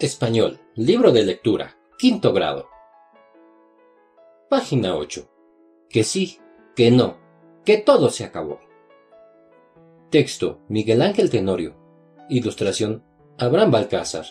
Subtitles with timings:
[0.00, 2.68] Español, libro de lectura, quinto grado.
[4.48, 5.28] Página 8.
[5.90, 6.38] Que sí,
[6.76, 7.18] que no,
[7.64, 8.60] que todo se acabó.
[10.08, 11.74] Texto, Miguel Ángel Tenorio.
[12.28, 13.02] Ilustración,
[13.38, 14.24] Abraham Balcázar.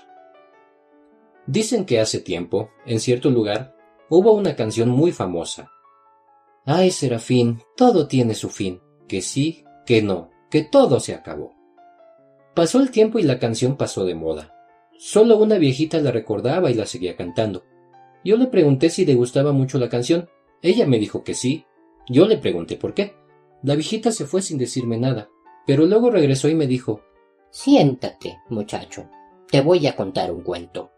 [1.48, 3.76] Dicen que hace tiempo, en cierto lugar,
[4.10, 5.70] hubo una canción muy famosa.
[6.66, 11.54] Ay, Serafín, todo tiene su fin, que sí, que no, que todo se acabó.
[12.56, 14.57] Pasó el tiempo y la canción pasó de moda.
[14.98, 17.64] Solo una viejita la recordaba y la seguía cantando.
[18.24, 20.28] Yo le pregunté si le gustaba mucho la canción.
[20.62, 21.66] Ella me dijo que sí.
[22.10, 23.14] Yo le pregunté por qué.
[23.64, 25.30] La viejita se fue sin decirme nada,
[25.66, 27.02] pero luego regresó y me dijo
[27.52, 29.10] Siéntate, muchacho.
[29.50, 30.92] Te voy a contar un cuento.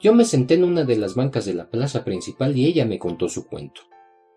[0.00, 2.98] Yo me senté en una de las bancas de la plaza principal y ella me
[2.98, 3.82] contó su cuento.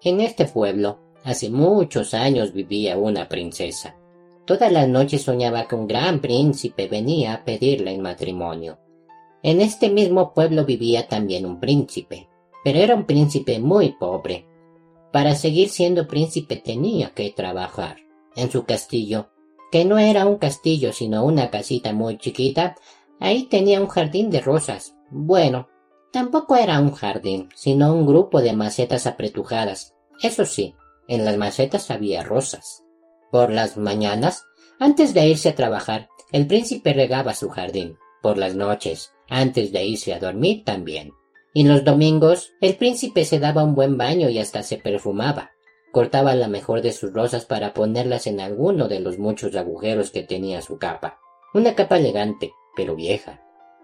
[0.02, 3.96] En este pueblo, hace muchos años vivía una princesa.
[4.46, 8.78] Todas las noches soñaba que un gran príncipe venía a pedirla en matrimonio.
[9.46, 12.28] En este mismo pueblo vivía también un príncipe,
[12.64, 14.48] pero era un príncipe muy pobre.
[15.14, 17.98] Para seguir siendo príncipe tenía que trabajar.
[18.36, 19.30] En su castillo,
[19.72, 22.76] que no era un castillo sino una casita muy chiquita,
[23.20, 24.96] ahí tenía un jardín de rosas.
[25.12, 25.68] Bueno,
[26.12, 29.94] tampoco era un jardín, sino un grupo de macetas apretujadas.
[30.24, 30.74] Eso sí,
[31.08, 32.84] en las macetas había rosas.
[33.32, 34.44] Por las mañanas,
[34.80, 37.96] antes de irse a trabajar, el príncipe regaba su jardín.
[38.24, 41.12] Por las noches, antes de irse a dormir también.
[41.54, 45.52] Y los domingos el príncipe se daba un buen baño y hasta se perfumaba.
[45.92, 50.24] Cortaba la mejor de sus rosas para ponerlas en alguno de los muchos agujeros que
[50.24, 51.20] tenía su capa.
[51.54, 53.42] Una capa elegante, pero vieja.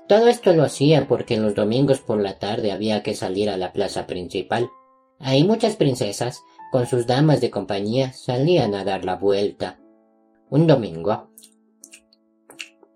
[0.10, 3.72] Todo esto lo hacía porque los domingos por la tarde había que salir a la
[3.72, 4.70] plaza principal.
[5.20, 6.42] Ahí muchas princesas,
[6.74, 9.80] con sus damas de compañía, salían a dar la vuelta.
[10.50, 11.31] Un domingo,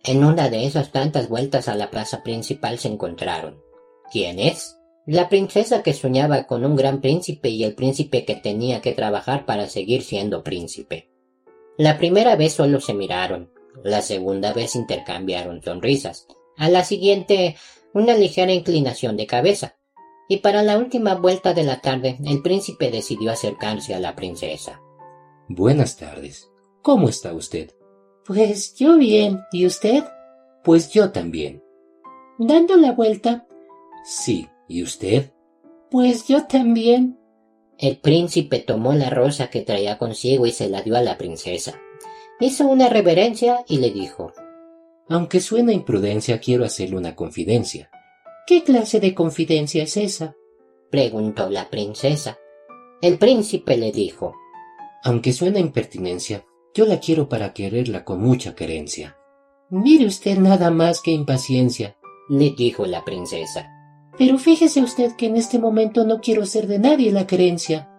[0.06, 3.62] en una de esas tantas vueltas a la plaza principal se encontraron.
[4.12, 4.78] ¿Quién es?
[5.08, 9.46] La princesa que soñaba con un gran príncipe y el príncipe que tenía que trabajar
[9.46, 11.10] para seguir siendo príncipe.
[11.78, 13.52] La primera vez solo se miraron,
[13.84, 16.28] la segunda vez intercambiaron sonrisas,
[16.58, 17.56] a la siguiente
[17.94, 19.76] una ligera inclinación de cabeza,
[20.28, 24.82] y para la última vuelta de la tarde el príncipe decidió acercarse a la princesa.
[25.48, 26.50] Buenas tardes.
[26.82, 27.75] ¿Cómo está usted?
[28.26, 29.44] Pues yo bien.
[29.52, 30.04] ¿Y usted?
[30.64, 31.64] Pues yo también.
[32.40, 33.48] ¿Dando la vuelta?
[34.04, 34.50] Sí.
[34.68, 35.32] ¿Y usted?
[35.92, 37.20] Pues yo también.
[37.78, 41.80] El príncipe tomó la rosa que traía consigo y se la dio a la princesa.
[42.40, 44.34] Hizo una reverencia y le dijo
[45.08, 47.92] Aunque suena imprudencia, quiero hacerle una confidencia.
[48.48, 50.36] ¿Qué clase de confidencia es esa?
[50.90, 52.40] preguntó la princesa.
[53.02, 54.34] El príncipe le dijo
[55.04, 56.44] Aunque suena impertinencia,
[56.76, 59.18] yo la quiero para quererla con mucha querencia.
[59.70, 61.96] Mire usted nada más que impaciencia,
[62.30, 63.72] le dijo la princesa.
[64.18, 67.90] Pero fíjese usted que en este momento no quiero ser de nadie la querencia.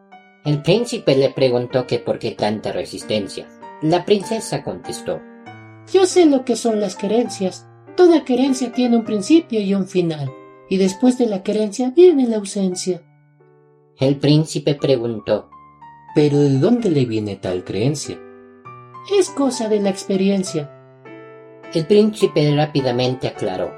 [0.44, 3.48] El príncipe le preguntó que por qué tanta resistencia.
[3.80, 5.20] La princesa contestó.
[5.92, 7.66] Yo sé lo que son las querencias.
[7.96, 10.30] Toda querencia tiene un principio y un final,
[10.68, 13.02] y después de la querencia viene la ausencia.
[13.98, 15.48] El príncipe preguntó.
[16.14, 18.18] ¿Pero de dónde le viene tal creencia?
[19.08, 20.68] Es cosa de la experiencia.
[21.72, 23.72] El príncipe rápidamente aclaró.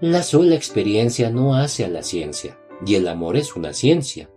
[0.00, 4.28] La sola experiencia no hace a la ciencia, y el amor es una ciencia.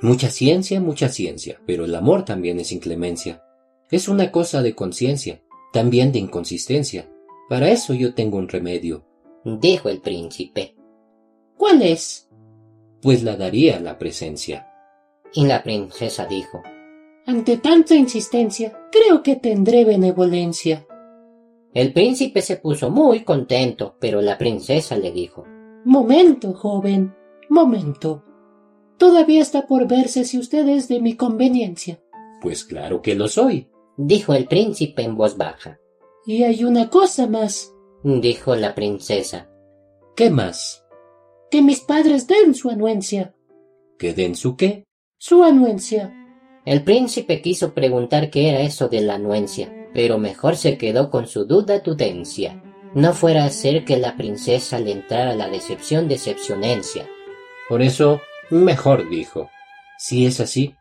[0.00, 3.42] Mucha ciencia, mucha ciencia, pero el amor también es inclemencia.
[3.90, 5.42] Es una cosa de conciencia,
[5.74, 7.10] también de inconsistencia.
[7.50, 9.04] Para eso yo tengo un remedio,
[9.44, 10.74] dijo el príncipe.
[11.58, 12.30] ¿Cuál es?
[13.02, 14.66] Pues la daría la presencia.
[15.34, 16.62] Y la princesa dijo,
[17.30, 20.86] ante tanta insistencia, creo que tendré benevolencia.
[21.72, 25.44] El príncipe se puso muy contento, pero la princesa le dijo
[25.84, 27.14] Momento, joven,
[27.48, 28.24] momento.
[28.98, 32.02] Todavía está por verse si usted es de mi conveniencia.
[32.42, 35.78] Pues claro que lo soy, dijo el príncipe en voz baja.
[36.26, 39.48] Y hay una cosa más, dijo la princesa.
[40.16, 40.84] ¿Qué más?
[41.50, 43.34] Que mis padres den su anuencia.
[43.98, 44.84] ¿Que den su qué?
[45.16, 46.19] Su anuencia.
[46.64, 51.26] El príncipe quiso preguntar qué era eso de la anuencia, pero mejor se quedó con
[51.26, 52.62] su duda dudencia.
[52.94, 57.08] No fuera a ser que la princesa le entrara la decepción decepcionencia.
[57.68, 58.20] Por eso,
[58.50, 59.48] mejor dijo.
[59.98, 60.74] Si es así,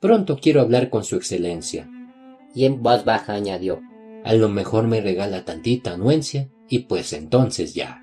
[0.00, 1.88] pronto quiero hablar con su excelencia.
[2.54, 3.80] Y en voz baja añadió.
[4.24, 8.02] A lo mejor me regala tantita anuencia, y pues entonces ya.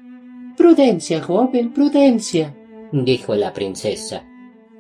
[0.58, 2.56] Prudencia, joven, prudencia,
[2.92, 4.26] dijo la princesa.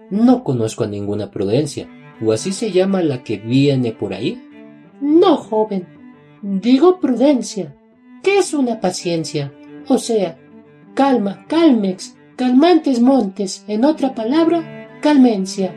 [0.09, 1.87] No conozco a ninguna prudencia,
[2.21, 4.41] ¿O así se llama la que viene por ahí?
[5.01, 5.87] No, joven.
[6.41, 7.75] Digo prudencia.
[8.23, 9.53] ¿Qué es una paciencia?
[9.87, 10.37] O sea,
[10.93, 15.73] calma, calmex, calmantes montes, en otra palabra, calmencia.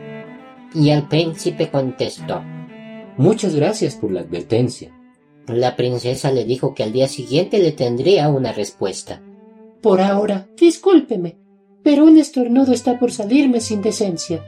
[0.73, 2.41] Y el príncipe contestó.
[3.17, 4.91] Muchas gracias por la advertencia.
[5.47, 9.21] La princesa le dijo que al día siguiente le tendría una respuesta.
[9.81, 11.37] Por ahora, discúlpeme,
[11.83, 14.43] pero un estornudo está por salirme sin decencia.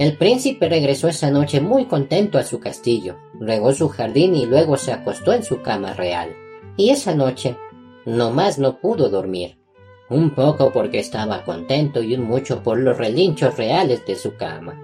[0.00, 4.78] El príncipe regresó esa noche muy contento a su castillo, regó su jardín y luego
[4.78, 6.34] se acostó en su cama real.
[6.78, 7.58] Y esa noche,
[8.06, 9.58] no más no pudo dormir,
[10.08, 14.80] un poco porque estaba contento y un mucho por los relinchos reales de su cama.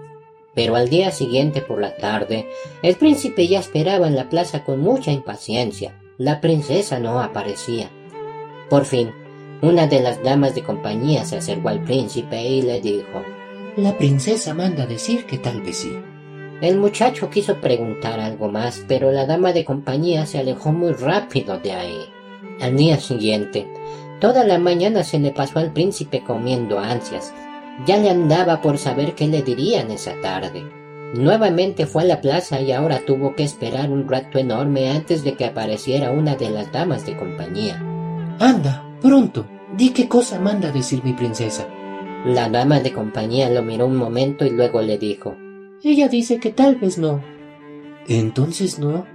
[0.55, 2.47] Pero al día siguiente por la tarde,
[2.83, 5.99] el príncipe ya esperaba en la plaza con mucha impaciencia.
[6.19, 7.89] La princesa no aparecía.
[8.69, 9.13] Por fin,
[9.63, 13.23] una de las damas de compañía se acercó al príncipe y le dijo
[13.77, 15.95] La princesa manda decir que tal vez sí.
[16.63, 21.59] El muchacho quiso preguntar algo más, pero la dama de compañía se alejó muy rápido
[21.59, 22.01] de ahí.
[22.63, 23.69] Al día siguiente,
[24.19, 27.35] toda la mañana se le pasó al príncipe comiendo ansias,
[27.87, 30.65] ya le andaba por saber qué le dirían esa tarde.
[31.13, 35.35] Nuevamente fue a la plaza y ahora tuvo que esperar un rato enorme antes de
[35.35, 37.79] que apareciera una de las damas de compañía.
[38.39, 39.45] Anda, pronto,
[39.77, 41.69] di qué cosa manda decir mi princesa.
[42.27, 45.37] La dama de compañía lo miró un momento y luego le dijo
[45.85, 47.23] Ella dice que tal vez no.
[48.09, 49.07] Entonces no.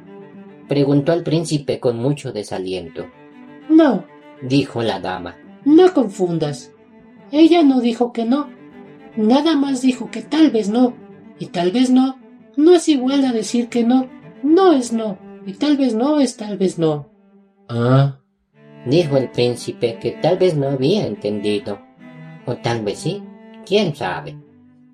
[0.70, 3.08] Preguntó al príncipe con mucho desaliento.
[3.70, 4.06] No,
[4.42, 5.36] dijo la dama.
[5.66, 6.72] No confundas.
[7.34, 8.48] Ella no dijo que no.
[9.18, 10.94] Nada más dijo que tal vez no.
[11.38, 12.18] Y tal vez no.
[12.56, 14.08] No es igual a decir que no.
[14.42, 15.18] No es no.
[15.46, 17.10] Y tal vez no es tal vez no.
[17.68, 18.22] Ah.
[18.86, 21.91] Dijo el príncipe que tal vez no había entendido.
[22.46, 23.24] O tal vez sí.
[23.66, 24.38] ¿Quién sabe?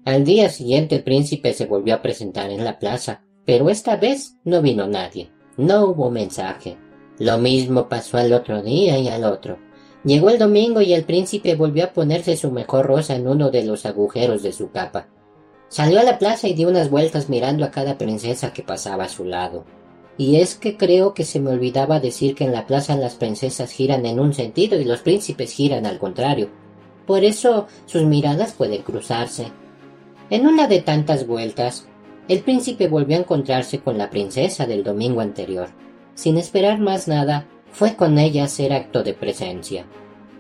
[0.06, 4.38] Al día siguiente el príncipe se volvió a presentar en la plaza, pero esta vez
[4.44, 5.32] no vino nadie.
[5.58, 6.78] No hubo mensaje.
[7.20, 9.58] Lo mismo pasó al otro día y al otro.
[10.04, 13.64] Llegó el domingo y el príncipe volvió a ponerse su mejor rosa en uno de
[13.64, 15.08] los agujeros de su capa.
[15.70, 19.10] Salió a la plaza y dio unas vueltas mirando a cada princesa que pasaba a
[19.10, 19.66] su lado.
[20.18, 23.72] Y es que creo que se me olvidaba decir que en la plaza las princesas
[23.72, 26.50] giran en un sentido y los príncipes giran al contrario.
[27.08, 29.48] Por eso sus miradas pueden cruzarse.
[30.30, 31.88] En una de tantas vueltas,
[32.28, 35.70] el príncipe volvió a encontrarse con la princesa del domingo anterior.
[36.14, 39.86] Sin esperar más nada, fue con ella a hacer acto de presencia.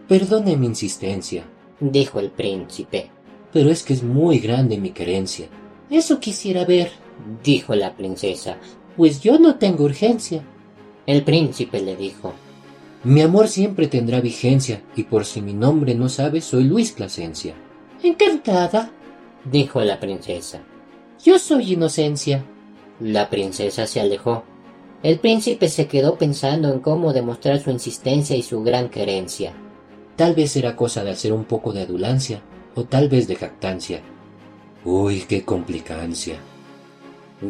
[0.09, 1.45] Perdone mi insistencia,
[1.79, 3.09] dijo el príncipe.
[3.53, 5.47] Pero es que es muy grande mi querencia.
[5.89, 6.91] Eso quisiera ver,
[7.43, 8.57] dijo la princesa.
[8.97, 10.43] Pues yo no tengo urgencia.
[11.05, 12.33] El príncipe le dijo.
[13.03, 17.53] Mi amor siempre tendrá vigencia, y por si mi nombre no sabes, soy Luis Plasencia.
[18.03, 18.91] Encantada,
[19.45, 20.61] dijo la princesa.
[21.23, 22.43] Yo soy Inocencia.
[22.99, 24.43] La princesa se alejó.
[25.03, 29.53] El príncipe se quedó pensando en cómo demostrar su insistencia y su gran querencia.
[30.15, 32.41] Tal vez era cosa de hacer un poco de adulancia,
[32.75, 34.01] o tal vez de jactancia.
[34.83, 36.37] Uy, qué complicancia.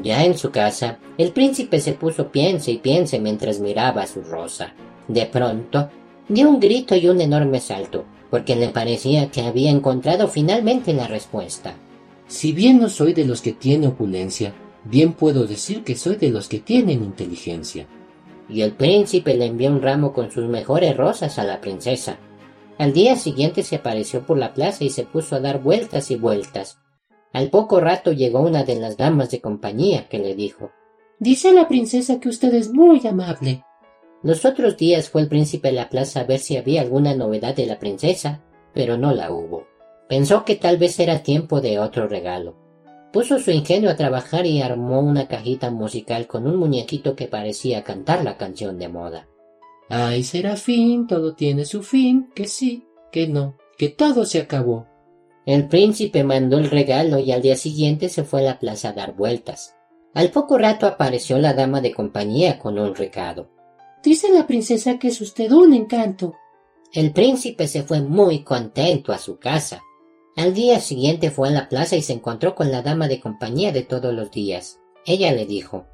[0.04, 4.22] Ya en su casa, el príncipe se puso piense y piense mientras miraba a su
[4.22, 4.74] rosa.
[5.08, 5.90] De pronto,
[6.28, 11.08] dio un grito y un enorme salto, porque le parecía que había encontrado finalmente la
[11.08, 11.76] respuesta.
[12.28, 16.30] Si bien no soy de los que tiene opulencia, bien puedo decir que soy de
[16.30, 17.88] los que tienen inteligencia.
[18.50, 22.18] Y el príncipe le envió un ramo con sus mejores rosas a la princesa.
[22.78, 26.16] Al día siguiente se apareció por la plaza y se puso a dar vueltas y
[26.16, 26.80] vueltas.
[27.34, 30.72] Al poco rato llegó una de las damas de compañía que le dijo
[31.20, 33.64] Dice la princesa que usted es muy amable.
[34.24, 37.56] Los otros días fue el príncipe a la plaza a ver si había alguna novedad
[37.56, 38.42] de la princesa,
[38.74, 39.68] pero no la hubo.
[40.10, 42.56] Pensó que tal vez era tiempo de otro regalo.
[43.12, 47.84] Puso su ingenio a trabajar y armó una cajita musical con un muñequito que parecía
[47.84, 49.28] cantar la canción de moda.
[49.90, 54.88] Ay, Serafín, todo tiene su fin, que sí, que no, que todo se acabó.
[55.46, 58.94] El príncipe mandó el regalo y al día siguiente se fue a la plaza a
[58.94, 59.76] dar vueltas.
[60.14, 63.50] Al poco rato apareció la dama de compañía con un recado.
[64.08, 66.34] Dice la princesa que es usted un encanto.
[66.94, 69.84] El príncipe se fue muy contento a su casa.
[70.38, 73.74] Al día siguiente fue a la plaza y se encontró con la dama de compañía
[73.74, 74.80] de todos los días.
[75.06, 75.88] Ella le dijo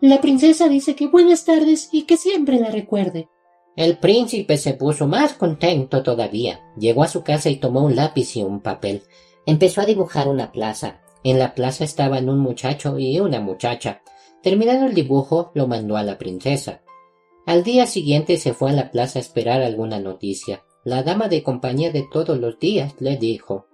[0.00, 3.28] La princesa dice que buenas tardes y que siempre la recuerde.
[3.76, 6.62] El príncipe se puso más contento todavía.
[6.78, 9.02] Llegó a su casa y tomó un lápiz y un papel.
[9.44, 11.02] Empezó a dibujar una plaza.
[11.24, 14.00] En la plaza estaban un muchacho y una muchacha.
[14.42, 16.80] Terminado el dibujo, lo mandó a la princesa.
[17.46, 20.64] Al día siguiente se fue a la plaza a esperar alguna noticia.
[20.84, 23.66] La dama de compañía de todos los días le dijo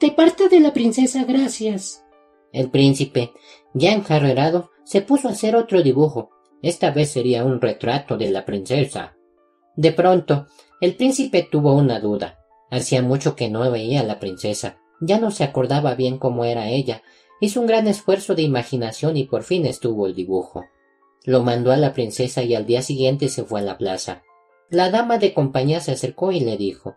[0.00, 2.04] de parte de la princesa, gracias.
[2.52, 3.32] El príncipe,
[3.74, 6.30] ya enjarrerado, se puso a hacer otro dibujo.
[6.62, 9.16] Esta vez sería un retrato de la princesa.
[9.74, 10.46] De pronto,
[10.80, 12.38] el príncipe tuvo una duda.
[12.70, 14.78] Hacía mucho que no veía a la princesa.
[15.00, 17.02] Ya no se acordaba bien cómo era ella.
[17.40, 20.64] Hizo un gran esfuerzo de imaginación y por fin estuvo el dibujo.
[21.28, 24.22] Lo mandó a la princesa y al día siguiente se fue a la plaza.
[24.70, 26.96] La dama de compañía se acercó y le dijo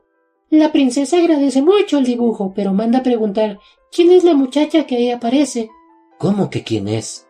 [0.49, 3.59] La princesa agradece mucho el dibujo, pero manda preguntar
[3.91, 5.69] ¿Quién es la muchacha que ahí aparece?
[6.17, 7.27] ¿Cómo que quién es?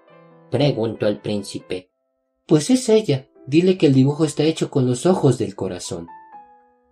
[0.51, 1.89] preguntó el príncipe.
[2.45, 3.27] Pues es ella.
[3.47, 6.07] Dile que el dibujo está hecho con los ojos del corazón.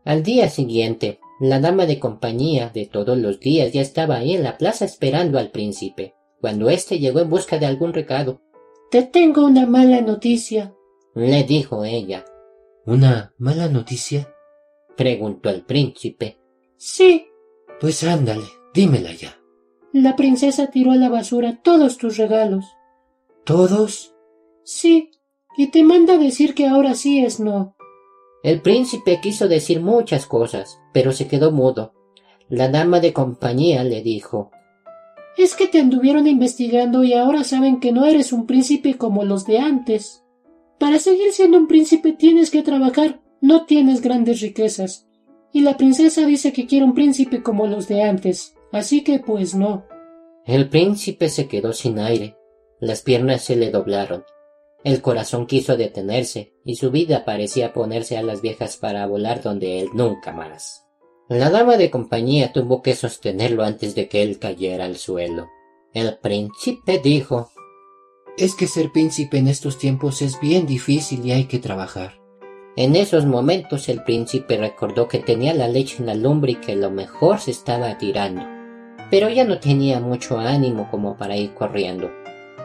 [0.05, 4.43] Al día siguiente, la dama de compañía de todos los días ya estaba ahí en
[4.43, 8.41] la plaza esperando al príncipe, cuando éste llegó en busca de algún recado.
[8.91, 10.73] Te tengo una mala noticia,
[11.13, 12.25] le dijo ella.
[12.85, 14.33] ¿Una mala noticia?
[14.97, 16.39] preguntó el príncipe.
[16.77, 17.27] Sí.
[17.79, 19.37] Pues ándale, dímela ya.
[19.93, 22.65] La princesa tiró a la basura todos tus regalos.
[23.43, 24.15] ¿Todos?
[24.63, 25.11] Sí,
[25.55, 27.75] y te manda decir que ahora sí es no.
[28.43, 31.93] El príncipe quiso decir muchas cosas, pero se quedó mudo.
[32.47, 34.51] La dama de compañía le dijo
[35.39, 39.45] Es que te anduvieron investigando y ahora saben que no eres un príncipe como los
[39.45, 40.21] de antes.
[40.77, 45.07] Para seguir siendo un príncipe tienes que trabajar, no tienes grandes riquezas.
[45.53, 49.55] Y la princesa dice que quiere un príncipe como los de antes, así que pues
[49.55, 49.85] no.
[50.45, 52.35] El príncipe se quedó sin aire.
[52.81, 54.25] Las piernas se le doblaron.
[54.83, 59.79] El corazón quiso detenerse, y su vida parecía ponerse a las viejas para volar donde
[59.79, 60.88] él nunca más.
[61.29, 65.47] La dama de compañía tuvo que sostenerlo antes de que él cayera al suelo.
[65.93, 67.51] El príncipe dijo
[68.35, 72.19] Es que ser príncipe en estos tiempos es bien difícil y hay que trabajar.
[72.75, 76.75] En esos momentos el príncipe recordó que tenía la leche en la lumbre y que
[76.75, 78.41] lo mejor se estaba tirando.
[79.11, 82.09] Pero ya no tenía mucho ánimo como para ir corriendo.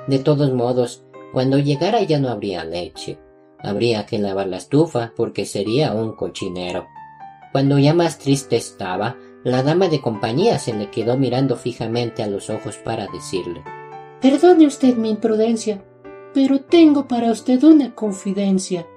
[0.06, 1.04] De todos modos,
[1.34, 3.18] cuando llegara ya no habría leche.
[3.58, 6.86] Habría que lavar la estufa porque sería un cochinero.
[7.54, 12.26] Cuando ya más triste estaba, la dama de compañía se le quedó mirando fijamente a
[12.26, 13.62] los ojos para decirle
[14.20, 15.84] Perdone usted mi imprudencia,
[16.34, 18.88] pero tengo para usted una confidencia.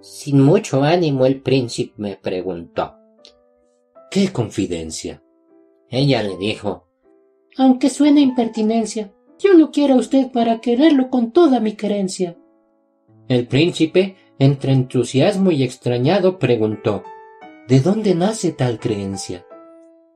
[0.00, 2.94] Sin mucho ánimo el príncipe me preguntó
[4.12, 5.24] ¿Qué confidencia?
[5.90, 6.86] Ella le dijo
[7.56, 12.36] Aunque suene impertinencia, yo lo quiero a usted para quererlo con toda mi querencia.
[13.26, 17.02] El príncipe, entre entusiasmo y extrañado, preguntó
[17.68, 19.46] ¿De dónde nace tal creencia?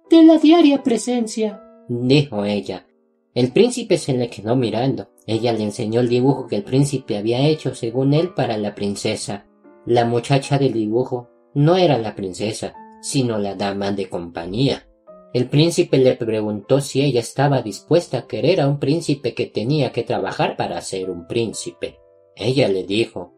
[0.09, 2.87] De la diaria presencia, dijo ella.
[3.35, 5.11] El príncipe se le quedó mirando.
[5.27, 9.45] Ella le enseñó el dibujo que el príncipe había hecho según él para la princesa.
[9.85, 14.89] La muchacha del dibujo no era la princesa, sino la dama de compañía.
[15.35, 19.93] El príncipe le preguntó si ella estaba dispuesta a querer a un príncipe que tenía
[19.93, 21.99] que trabajar para ser un príncipe.
[22.35, 23.35] Ella le dijo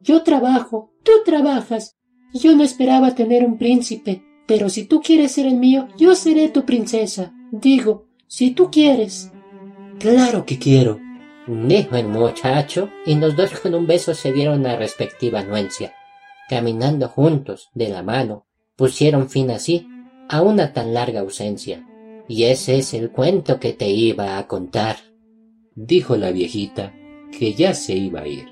[0.00, 1.99] Yo trabajo, tú trabajas.
[2.32, 6.48] Yo no esperaba tener un príncipe, pero si tú quieres ser el mío, yo seré
[6.48, 7.32] tu princesa.
[7.50, 9.32] Digo, si tú quieres.
[9.98, 10.98] Claro que quiero,
[11.46, 15.92] dijo el muchacho, y los dos con un beso se dieron la respectiva anuencia.
[16.48, 18.46] Caminando juntos, de la mano,
[18.76, 19.86] pusieron fin así
[20.28, 21.86] a una tan larga ausencia.
[22.28, 24.96] Y ese es el cuento que te iba a contar,
[25.74, 26.94] dijo la viejita,
[27.36, 28.48] que ya se iba a ir.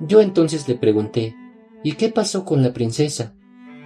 [0.00, 1.34] Yo entonces le pregunté,
[1.82, 3.34] ¿y qué pasó con la princesa?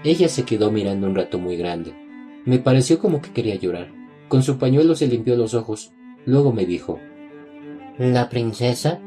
[0.05, 1.95] Ella se quedó mirando un rato muy grande.
[2.45, 3.93] Me pareció como que quería llorar.
[4.29, 5.93] Con su pañuelo se limpió los ojos.
[6.27, 6.99] Luego me dijo,
[7.99, 9.01] La princesa,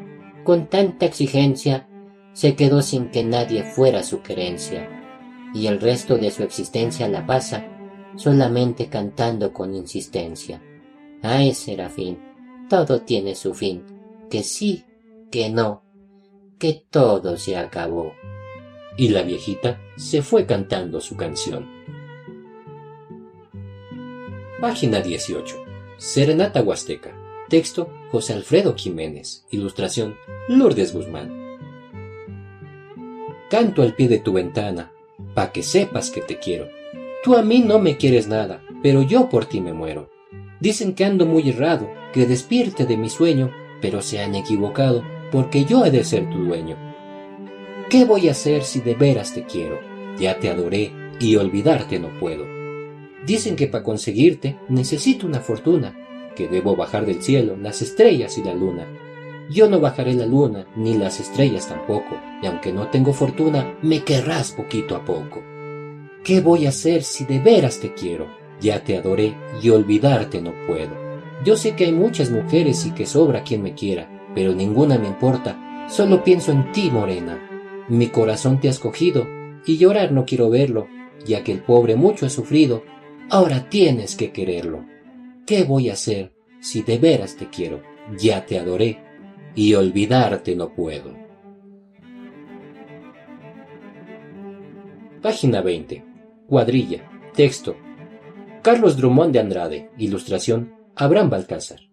[0.44, 1.88] con tanta exigencia,
[2.34, 4.90] se quedó sin que nadie fuera su querencia,
[5.54, 7.66] y el resto de su existencia la pasa
[8.16, 10.62] solamente cantando con insistencia.
[11.22, 12.20] Ay, Serafín,
[12.70, 13.84] todo tiene su fin,
[14.30, 14.86] que sí,
[15.32, 15.84] que no,
[16.60, 18.12] que todo se acabó.
[18.98, 21.70] Y la viejita se fue cantando su canción.
[24.60, 25.56] Página 18.
[25.98, 27.16] Serenata Huasteca.
[27.48, 29.46] Texto José Alfredo Jiménez.
[29.52, 30.16] Ilustración
[30.50, 31.32] Lourdes Guzmán.
[33.50, 34.92] Canto al pie de tu ventana,
[35.34, 36.68] pa' que sepas que te quiero
[37.24, 40.10] Tú a mí no me quieres nada, pero yo por ti me muero.
[40.62, 43.52] Dicen que ando muy errado, que despierte de mi sueño,
[43.82, 46.78] pero se han equivocado, porque yo he de ser tu dueño.
[47.90, 49.80] ¿Qué voy a hacer si de veras te quiero?
[50.20, 50.92] Ya te adoré
[51.22, 52.46] y olvidarte no puedo.
[53.26, 55.96] Dicen que para conseguirte necesito una fortuna,
[56.36, 58.86] que debo bajar del cielo las estrellas y la luna.
[59.50, 64.04] Yo no bajaré la luna ni las estrellas tampoco, y aunque no tengo fortuna, me
[64.04, 65.42] querrás poquito a poco.
[66.26, 68.28] ¿Qué voy a hacer si de veras te quiero?
[68.60, 70.92] Ya te adoré y olvidarte no puedo.
[71.46, 75.08] Yo sé que hay muchas mujeres y que sobra quien me quiera, pero ninguna me
[75.08, 75.88] importa.
[75.88, 77.47] Solo pienso en ti, morena.
[77.90, 79.26] Mi corazón te ha escogido
[79.66, 80.88] y llorar no quiero verlo,
[81.26, 82.84] ya que el pobre mucho ha sufrido.
[83.30, 84.86] Ahora tienes que quererlo.
[85.46, 87.82] ¿Qué voy a hacer si de veras te quiero?
[88.18, 89.00] Ya te adoré
[89.56, 91.16] y olvidarte no puedo.
[95.22, 96.04] Página 20.
[96.48, 97.10] Cuadrilla.
[97.34, 97.76] Texto.
[98.62, 99.90] Carlos Drummond de Andrade.
[99.98, 100.74] Ilustración.
[100.96, 101.87] Abraham Balcázar.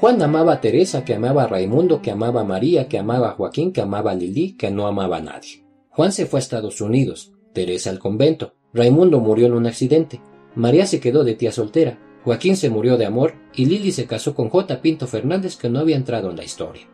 [0.00, 3.32] Juan amaba a Teresa, que amaba a Raimundo, que amaba a María, que amaba a
[3.32, 5.64] Joaquín, que amaba a Lili, que no amaba a nadie.
[5.88, 10.20] Juan se fue a Estados Unidos, Teresa al convento, Raimundo murió en un accidente,
[10.54, 14.34] María se quedó de tía soltera, Joaquín se murió de amor y Lili se casó
[14.34, 14.82] con J.
[14.82, 16.86] Pinto Fernández que no había entrado en la historia.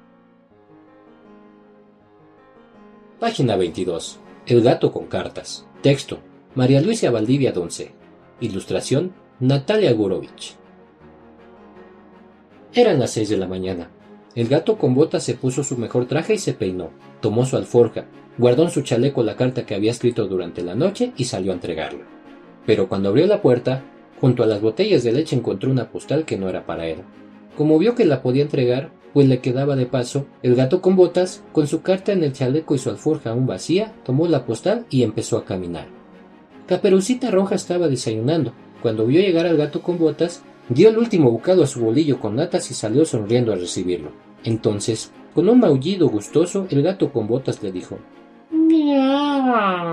[3.19, 4.21] Página 22.
[4.47, 5.67] El gato con cartas.
[5.81, 6.19] Texto.
[6.55, 7.93] María Luisa Valdivia Donce.
[8.41, 9.13] Ilustración.
[9.41, 10.57] Natalia Gurovich.
[12.75, 13.91] Eran las seis de la mañana.
[14.35, 16.89] El gato con botas se puso su mejor traje y se peinó.
[17.21, 18.07] Tomó su alforja,
[18.39, 21.57] guardó en su chaleco la carta que había escrito durante la noche y salió a
[21.57, 22.07] entregarla.
[22.65, 23.83] Pero cuando abrió la puerta,
[24.23, 27.03] junto a las botellas de leche encontró una postal que no era para él.
[27.59, 31.45] Como vio que la podía entregar, pues le quedaba de paso, el gato con botas,
[31.53, 35.03] con su carta en el chaleco y su alforja aún vacía, tomó la postal y
[35.03, 35.89] empezó a caminar.
[36.67, 38.55] Caperucita Roja estaba desayunando.
[38.81, 40.43] Cuando vio llegar al gato con botas,
[40.75, 44.13] Dio el último bocado a su bolillo con natas y salió sonriendo a recibirlo.
[44.43, 47.99] Entonces, con un maullido gustoso, el gato con botas le dijo
[48.51, 49.93] Miau.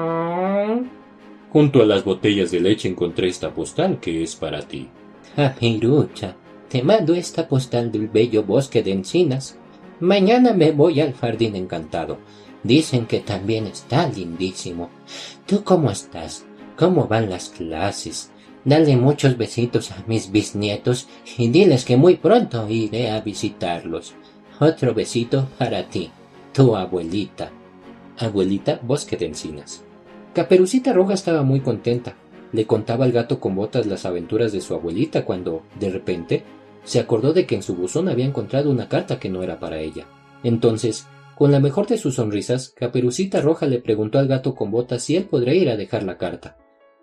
[1.52, 4.88] Junto a las botellas de leche encontré esta postal que es para ti.
[5.36, 6.38] Japirucha,
[6.70, 9.58] te mando esta postal del bello bosque de encinas.
[10.00, 12.20] Mañana me voy al jardín encantado.
[12.64, 14.90] Dicen que también está lindísimo.
[15.46, 16.46] ¿Tú cómo estás?
[16.78, 18.32] ¿Cómo van las clases?
[18.66, 24.14] Dale muchos besitos a mis bisnietos y diles que muy pronto iré a visitarlos.
[24.60, 26.12] Otro besito para ti,
[26.54, 27.52] tu abuelita.
[28.18, 29.84] Abuelita Bosque de Encinas.
[30.34, 32.16] Caperucita Roja estaba muy contenta.
[32.52, 36.44] Le contaba al gato con botas las aventuras de su abuelita cuando, de repente,
[36.84, 39.80] se acordó de que en su buzón había encontrado una carta que no era para
[39.80, 40.06] ella.
[40.44, 45.04] Entonces, con la mejor de sus sonrisas, Caperucita Roja le preguntó al gato con botas
[45.04, 46.58] si él podría ir a dejar la carta.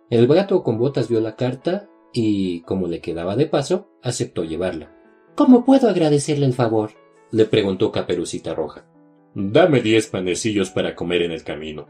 [0.08, 4.94] El gato con botas vio la carta y, como le quedaba de paso, aceptó llevarla.
[5.34, 6.92] ¿Cómo puedo agradecerle el favor?
[7.32, 8.86] le preguntó Caperucita Roja.
[9.34, 11.88] Dame diez panecillos para comer en el camino.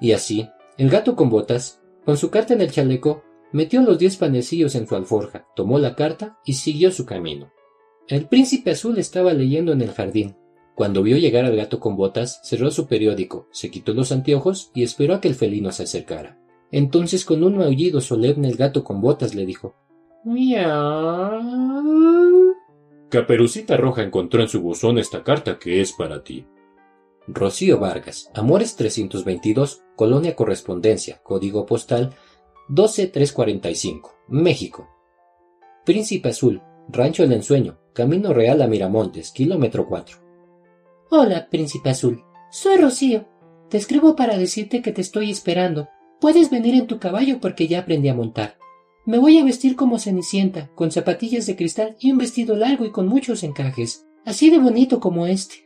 [0.00, 4.16] Y así, el gato con botas, con su carta en el chaleco, metió los diez
[4.16, 7.52] panecillos en su alforja, tomó la carta y siguió su camino.
[8.08, 10.36] El príncipe azul estaba leyendo en el jardín.
[10.74, 14.82] Cuando vio llegar al gato con botas, cerró su periódico, se quitó los anteojos y
[14.82, 16.43] esperó a que el felino se acercara.
[16.76, 19.76] Entonces con un maullido solemne el gato con botas le dijo
[20.24, 21.40] Miau.
[23.08, 26.48] Caperucita Roja encontró en su buzón esta carta que es para ti.
[27.28, 32.12] Rocío Vargas, Amores 322, Colonia Correspondencia, Código Postal
[32.70, 34.88] 12345, México.
[35.84, 40.18] Príncipe Azul, Rancho El Ensueño, Camino Real a Miramontes, kilómetro 4.
[41.10, 42.24] Hola, Príncipe Azul.
[42.50, 43.28] Soy Rocío.
[43.70, 45.88] Te escribo para decirte que te estoy esperando.
[46.24, 48.56] Puedes venir en tu caballo porque ya aprendí a montar.
[49.04, 52.92] Me voy a vestir como Cenicienta, con zapatillas de cristal y un vestido largo y
[52.92, 55.56] con muchos encajes, así de bonito como este.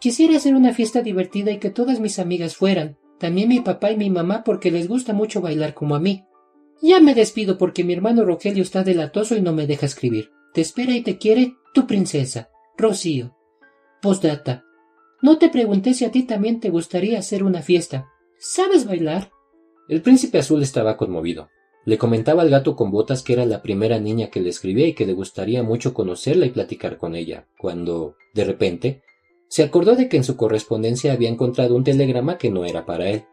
[0.00, 3.96] Quisiera hacer una fiesta divertida y que todas mis amigas fueran, también mi papá y
[3.96, 6.26] mi mamá porque les gusta mucho bailar como a mí.
[6.82, 10.30] Ya me despido porque mi hermano Rogelio está delatoso y no me deja escribir.
[10.52, 13.34] Te espera y te quiere tu princesa, Rocío.
[14.02, 14.62] Postdata.
[15.22, 18.10] No te pregunté si a ti también te gustaría hacer una fiesta.
[18.38, 19.31] ¿Sabes bailar?
[19.92, 21.50] El príncipe azul estaba conmovido.
[21.84, 24.94] Le comentaba al gato con botas que era la primera niña que le escribía y
[24.94, 29.02] que le gustaría mucho conocerla y platicar con ella, cuando, de repente,
[29.50, 33.10] se acordó de que en su correspondencia había encontrado un telegrama que no era para
[33.10, 33.24] él.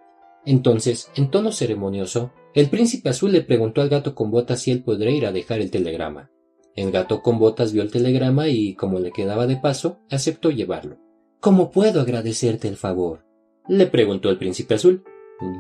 [0.45, 4.83] Entonces, en tono ceremonioso, el príncipe azul le preguntó al gato con botas si él
[4.83, 6.29] podría ir a dejar el telegrama.
[6.75, 10.97] El gato con botas vio el telegrama y, como le quedaba de paso, aceptó llevarlo.
[11.39, 13.23] ¿Cómo puedo agradecerte el favor?
[13.69, 15.05] le preguntó el príncipe azul.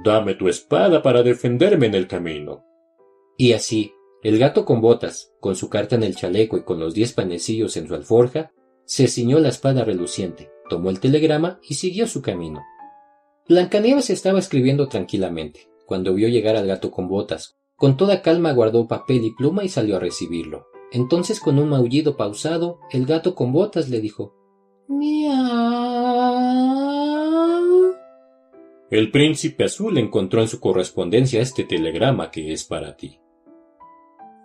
[0.03, 2.65] Dame tu espada para defenderme en el camino.
[3.37, 6.93] Y así, el gato con botas, con su carta en el chaleco y con los
[6.93, 8.51] diez panecillos en su alforja,
[8.85, 12.61] se ciñó la espada reluciente, tomó el telegrama y siguió su camino.
[13.47, 17.55] Blancanieves estaba escribiendo tranquilamente, cuando vio llegar al gato con botas.
[17.75, 20.67] Con toda calma guardó papel y pluma y salió a recibirlo.
[20.91, 24.35] Entonces, con un maullido pausado, el gato con botas le dijo
[24.87, 25.88] Miau.
[28.91, 33.19] El príncipe azul encontró en su correspondencia este telegrama que es para ti.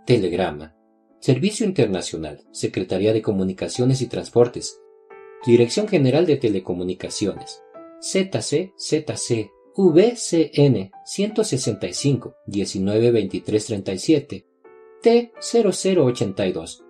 [0.04, 0.76] Telegrama.
[1.18, 4.78] Servicio Internacional, Secretaría de Comunicaciones y Transportes,
[5.46, 7.62] Dirección General de Telecomunicaciones,
[8.02, 8.74] ZC
[9.76, 14.46] VCN 165 19 23 37
[15.02, 16.84] T 0082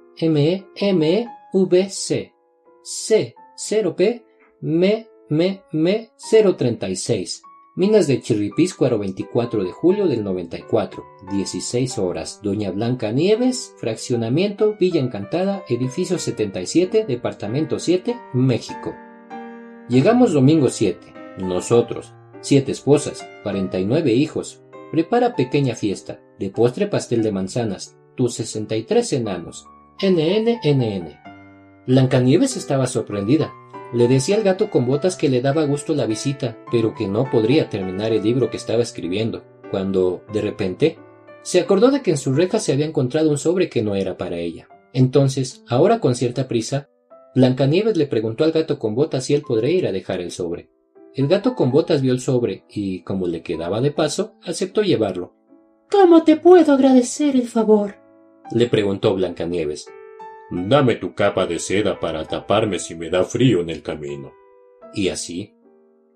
[5.31, 7.43] ME ME VC C 0P M M M 036
[7.77, 12.39] Minas de Chirripiscuaro 24 de julio del 94, 16 horas.
[12.41, 18.95] Doña Blanca Nieves, Fraccionamiento Villa Encantada, Edificio 77, Departamento 7, México.
[19.89, 21.15] Llegamos domingo 7.
[21.39, 24.63] Nosotros, siete esposas, 49 hijos.
[24.93, 29.67] Prepara pequeña fiesta, de postre pastel de manzanas, tus 63 enanos.
[30.01, 31.19] NNNN.
[31.89, 33.53] Blancanieves estaba sorprendida.
[33.95, 37.31] Le decía al gato con botas que le daba gusto la visita, pero que no
[37.31, 40.99] podría terminar el libro que estaba escribiendo, cuando, de repente,
[41.43, 44.17] se acordó de que en su reja se había encontrado un sobre que no era
[44.17, 44.69] para ella.
[44.93, 46.89] Entonces, ahora con cierta prisa,
[47.37, 50.71] Blancanieves le preguntó al gato con botas si él podría ir a dejar el sobre.
[51.15, 55.37] El gato con botas vio el sobre y, como le quedaba de paso, aceptó llevarlo.
[55.89, 57.95] ¿Cómo te puedo agradecer el favor?
[58.51, 59.87] le preguntó Blancanieves.
[60.57, 64.33] Dame tu capa de seda para taparme si me da frío en el camino.
[64.95, 65.53] Y así.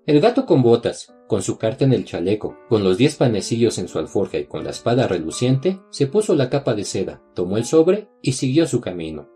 [0.05, 3.89] El gato con botas, con su carta en el chaleco, con los diez panecillos en
[3.89, 7.65] su alforja y con la espada reluciente, se puso la capa de seda, tomó el
[7.65, 9.27] sobre y siguió su camino.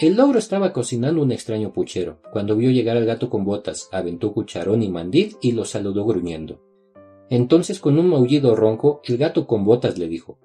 [0.00, 2.22] El logro estaba cocinando un extraño puchero.
[2.32, 6.62] Cuando vio llegar al gato con botas, aventó cucharón y mandil y lo saludó gruñendo.
[7.28, 10.38] Entonces, con un maullido ronco, el gato con botas le dijo: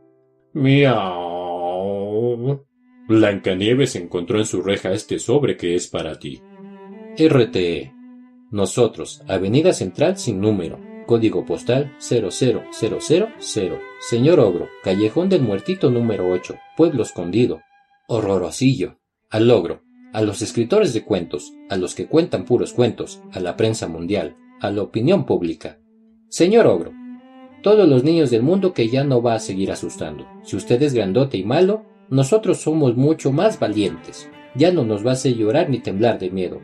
[0.51, 1.15] Miau.
[3.07, 6.41] Blancanieves encontró en su reja este sobre que es para ti.
[7.17, 7.93] RTE.
[8.51, 12.61] Nosotros, Avenida Central sin número, código postal 00000.
[13.99, 17.61] Señor Ogro, Callejón del Muertito número 8, Pueblo Escondido.
[18.07, 18.99] Horrorosillo.
[19.29, 19.81] Al logro,
[20.13, 24.35] a los escritores de cuentos, a los que cuentan puros cuentos, a la prensa mundial,
[24.61, 25.79] a la opinión pública.
[26.29, 26.93] Señor Ogro,
[27.61, 30.25] todos los niños del mundo que ya no va a seguir asustando.
[30.43, 34.29] Si usted es grandote y malo, nosotros somos mucho más valientes.
[34.55, 36.61] Ya no nos va a hacer llorar ni temblar de miedo.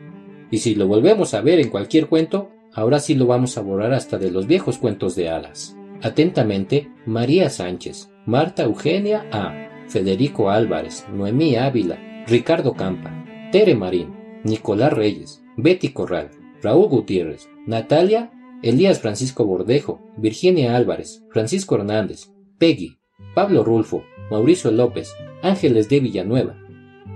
[0.50, 3.92] Y si lo volvemos a ver en cualquier cuento, ahora sí lo vamos a borrar
[3.92, 5.76] hasta de los viejos cuentos de hadas.
[6.02, 14.92] Atentamente, María Sánchez, Marta Eugenia A., Federico Álvarez, Noemí Ávila, Ricardo Campa, Tere Marín, Nicolás
[14.92, 16.30] Reyes, Betty Corral,
[16.62, 18.30] Raúl Gutiérrez, Natalia,
[18.62, 22.96] Elías Francisco Bordejo, Virginia Álvarez, Francisco Hernández, Peggy,
[23.34, 26.54] Pablo Rulfo, Mauricio López, Ángeles de Villanueva,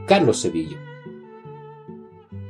[0.08, 0.78] Carlos Sevillo.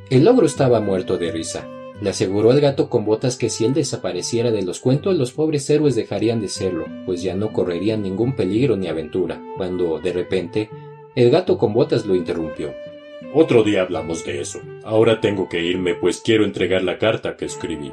[0.09, 1.69] El logro estaba muerto de risa.
[2.01, 5.69] Le aseguró al gato con botas que si él desapareciera de los cuentos los pobres
[5.69, 10.71] héroes dejarían de serlo, pues ya no correrían ningún peligro ni aventura, cuando, de repente,
[11.15, 12.73] el gato con botas lo interrumpió.
[13.35, 14.61] Otro día hablamos de eso.
[14.83, 17.93] Ahora tengo que irme, pues quiero entregar la carta que escribí.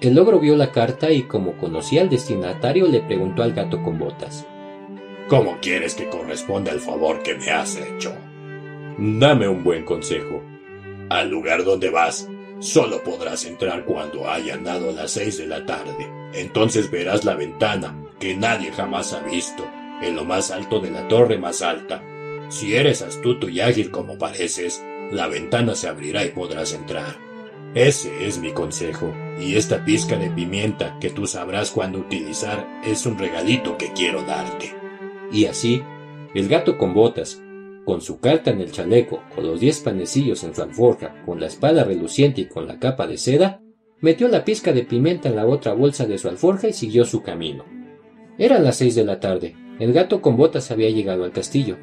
[0.00, 4.00] El logro vio la carta y como conocía al destinatario le preguntó al gato con
[4.00, 4.48] botas.
[5.28, 8.16] ¿Cómo quieres que corresponda el favor que me has hecho?
[8.96, 10.42] Dame un buen consejo.
[11.10, 12.26] Al lugar donde vas,
[12.60, 16.10] solo podrás entrar cuando hayan dado las seis de la tarde.
[16.32, 19.68] Entonces verás la ventana, que nadie jamás ha visto,
[20.00, 22.02] en lo más alto de la torre más alta.
[22.48, 27.18] Si eres astuto y ágil como pareces, la ventana se abrirá y podrás entrar.
[27.74, 33.04] Ese es mi consejo, y esta pizca de pimienta que tú sabrás cuándo utilizar es
[33.04, 34.77] un regalito que quiero darte.
[35.32, 35.82] Y así,
[36.34, 37.42] el gato con botas,
[37.84, 41.46] con su carta en el chaleco, con los diez panecillos en su alforja, con la
[41.46, 43.62] espada reluciente y con la capa de seda,
[44.00, 47.22] metió la pizca de pimienta en la otra bolsa de su alforja y siguió su
[47.22, 47.64] camino.
[48.36, 49.56] Eran las seis de la tarde.
[49.80, 51.76] El gato con botas había llegado al castillo.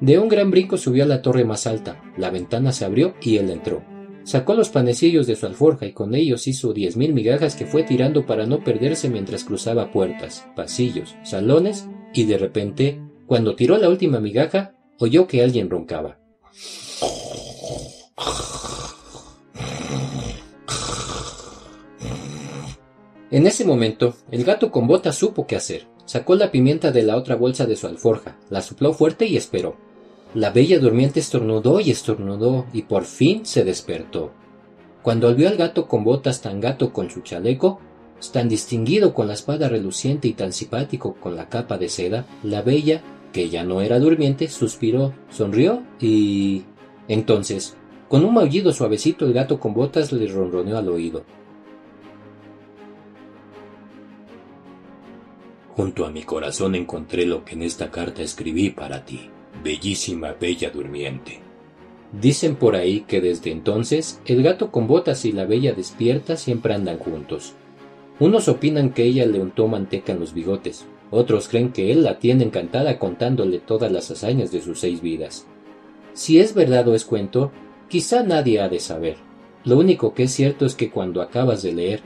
[0.00, 2.02] De un gran brinco subió a la torre más alta.
[2.16, 3.84] La ventana se abrió y él entró.
[4.24, 7.82] Sacó los panecillos de su alforja y con ellos hizo diez mil migajas que fue
[7.82, 13.88] tirando para no perderse mientras cruzaba puertas, pasillos, salones y de repente, cuando tiró la
[13.88, 16.18] última migaja, oyó que alguien roncaba.
[23.30, 25.86] En ese momento, el gato con botas supo qué hacer.
[26.04, 29.76] Sacó la pimienta de la otra bolsa de su alforja, la sopló fuerte y esperó.
[30.34, 34.32] La bella durmiente estornudó y estornudó y por fin se despertó.
[35.02, 37.80] Cuando vio al gato con botas tan gato con su chaleco,
[38.32, 42.62] tan distinguido con la espada reluciente y tan simpático con la capa de seda, la
[42.62, 43.02] bella,
[43.32, 46.64] que ya no era durmiente, suspiró, sonrió y...
[47.08, 47.76] Entonces,
[48.08, 51.24] con un maullido suavecito el gato con botas le ronroneó al oído.
[55.74, 59.30] Junto a mi corazón encontré lo que en esta carta escribí para ti,
[59.64, 61.40] bellísima bella durmiente.
[62.12, 66.74] Dicen por ahí que desde entonces el gato con botas y la bella despierta siempre
[66.74, 67.54] andan juntos.
[68.20, 72.18] Unos opinan que ella le untó manteca en los bigotes, otros creen que él la
[72.18, 75.46] tiene encantada contándole todas las hazañas de sus seis vidas.
[76.12, 77.50] Si es verdad o es cuento,
[77.88, 79.16] quizá nadie ha de saber.
[79.64, 82.00] Lo único que es cierto es que cuando acabas de leer,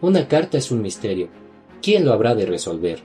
[0.00, 1.28] una carta es un misterio.
[1.80, 2.98] ¿Quién lo habrá de resolver?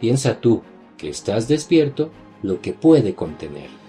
[0.00, 0.62] Piensa tú,
[0.96, 2.10] que estás despierto,
[2.42, 3.81] lo que puede contener.